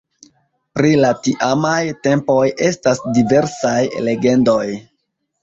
Pri 0.77 0.93
la 1.03 1.11
tiamaj 1.27 1.73
tempoj 2.07 2.39
estas 2.69 3.03
diversaj 3.19 3.77
legendoj. 4.09 4.59